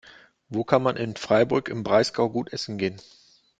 [0.49, 2.99] Wo kann man in Freiburg im Breisgau gut essen gehen?